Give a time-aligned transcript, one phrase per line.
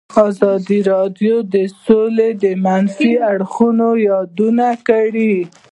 [0.27, 5.35] ازادي راډیو د سوله د منفي اړخونو یادونه کړې.